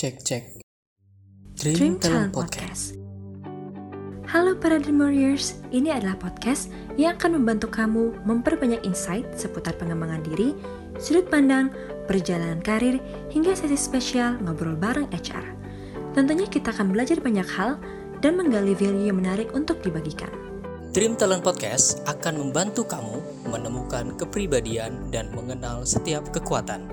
[0.00, 0.44] Cek cek.
[1.60, 2.96] Dream, Dream, Talent Talent Podcast.
[4.32, 10.24] Halo para Dream Warriors, ini adalah podcast yang akan membantu kamu memperbanyak insight seputar pengembangan
[10.24, 10.56] diri,
[10.96, 11.68] sudut pandang,
[12.08, 12.96] perjalanan karir,
[13.28, 15.44] hingga sesi spesial ngobrol bareng HR.
[16.16, 17.76] Tentunya kita akan belajar banyak hal
[18.24, 20.32] dan menggali value yang menarik untuk dibagikan.
[20.96, 23.20] Dream Talent Podcast akan membantu kamu
[23.52, 26.88] menemukan kepribadian dan mengenal setiap kekuatan.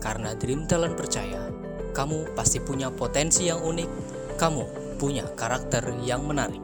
[0.00, 1.60] Karena Dream Talent percaya,
[1.92, 3.88] kamu pasti punya potensi yang unik,
[4.36, 4.64] kamu
[4.96, 6.60] punya karakter yang menarik.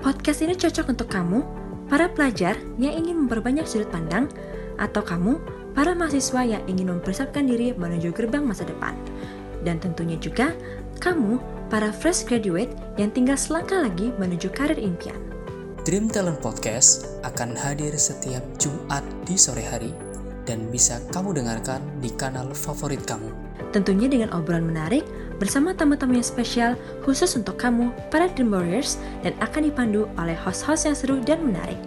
[0.00, 1.40] Podcast ini cocok untuk kamu,
[1.88, 4.28] para pelajar yang ingin memperbanyak sudut pandang,
[4.76, 5.40] atau kamu,
[5.72, 8.94] para mahasiswa yang ingin mempersiapkan diri menuju gerbang masa depan.
[9.64, 10.52] Dan tentunya juga,
[11.00, 11.40] kamu,
[11.72, 12.70] para fresh graduate
[13.00, 15.16] yang tinggal selangkah lagi menuju karir impian.
[15.84, 20.03] Dream Talent Podcast akan hadir setiap Jumat di sore hari
[20.44, 23.32] dan bisa kamu dengarkan di kanal favorit kamu.
[23.74, 25.02] Tentunya dengan obrolan menarik
[25.42, 26.72] bersama tamu-tamu yang spesial
[27.02, 31.80] khusus untuk kamu, para Dream Warriors, dan akan dipandu oleh host-host yang seru dan menarik.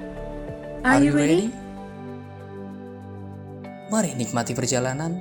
[0.84, 1.50] Are you ready?
[3.88, 5.16] Mari nikmati perjalanan,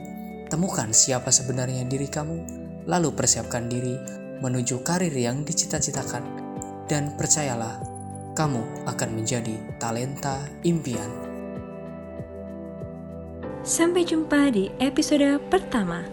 [0.51, 2.39] temukan siapa sebenarnya diri kamu,
[2.91, 3.95] lalu persiapkan diri
[4.43, 6.27] menuju karir yang dicita-citakan.
[6.91, 7.79] Dan percayalah,
[8.35, 11.36] kamu akan menjadi talenta impian.
[13.67, 16.07] Sampai jumpa di episode pertama.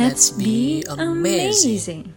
[0.00, 2.15] Let's be amazing.